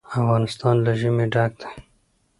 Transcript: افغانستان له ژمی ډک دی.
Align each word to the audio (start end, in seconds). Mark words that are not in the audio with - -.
افغانستان 0.19 0.75
له 0.85 0.91
ژمی 0.99 1.25
ډک 1.33 1.51
دی. 1.61 1.71